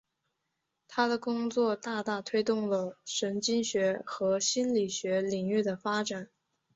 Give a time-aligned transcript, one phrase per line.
[0.87, 6.27] 他的工作大大推动了神经学和心理学领域的发展。